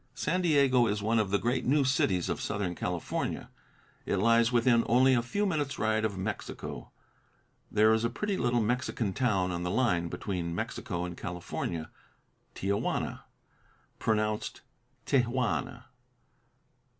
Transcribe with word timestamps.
San 0.15 0.41
Diego 0.41 0.87
is 0.87 1.03
one 1.03 1.19
of 1.19 1.29
the 1.29 1.37
great 1.37 1.63
new 1.63 1.83
cities 1.83 2.27
of 2.27 2.41
Southern 2.41 2.73
California. 2.73 3.51
It 4.03 4.17
lies 4.17 4.51
within 4.51 4.83
only 4.87 5.13
a 5.13 5.21
few 5.21 5.45
minutes' 5.45 5.77
ride 5.77 6.03
of 6.03 6.17
Mexico. 6.17 6.89
There 7.71 7.93
is 7.93 8.03
a 8.03 8.09
pretty 8.09 8.35
little 8.35 8.61
Mexican 8.61 9.13
town 9.13 9.51
on 9.51 9.61
the 9.61 9.69
line 9.69 10.07
between 10.09 10.55
Mexico 10.55 11.05
and 11.05 11.15
California 11.15 11.91
Tia 12.55 12.77
Juana 12.77 13.25
pronounced 13.99 14.61
Te 15.05 15.21
Wanna. 15.27 15.85